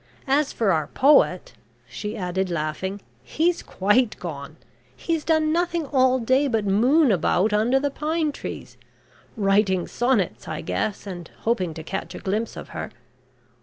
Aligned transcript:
As 0.25 0.51
for 0.51 0.71
our 0.71 0.87
poet," 0.87 1.53
she 1.87 2.17
added, 2.17 2.49
laughing, 2.49 3.01
"he's 3.21 3.61
quite 3.61 4.17
gone. 4.19 4.57
He's 4.95 5.23
done 5.23 5.53
nothing 5.53 5.85
all 5.85 6.17
day 6.17 6.47
but 6.47 6.65
moon 6.65 7.11
about 7.11 7.53
under 7.53 7.79
the 7.79 7.91
pine 7.91 8.31
trees. 8.31 8.77
Writing 9.37 9.85
sonnets, 9.85 10.47
I 10.47 10.61
guess, 10.61 11.05
and 11.05 11.29
hoping 11.41 11.75
to 11.75 11.83
catch 11.83 12.15
a 12.15 12.19
glimpse 12.19 12.57
of 12.57 12.69
her. 12.69 12.89